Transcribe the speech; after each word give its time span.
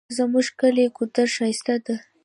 زمونږ 0.17 0.47
کلی 0.59 0.85
ګودر 0.95 1.27
ښایسته 1.35 1.75
ده 1.85 1.95